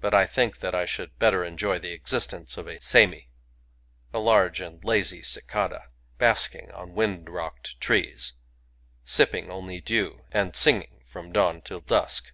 [0.00, 3.30] But I think that I should better enjoy the existence of a simi,—
[4.14, 5.86] a large and lazy cicada,
[6.16, 8.34] basking on wind rocked trees,
[9.04, 12.30] sipping only dew, and singing from dawn till dusk.